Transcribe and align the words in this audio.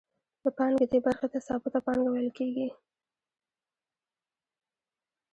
د 0.41 0.43
پانګې 0.57 0.85
دې 0.91 0.99
برخې 1.05 1.27
ته 1.33 1.39
ثابته 1.47 1.79
پانګه 1.85 2.09
ویل 2.11 2.29
کېږي 2.37 2.67